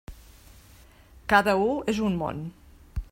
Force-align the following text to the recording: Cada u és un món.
Cada 1.33 1.55
u 1.67 1.69
és 1.95 2.03
un 2.09 2.17
món. 2.23 2.43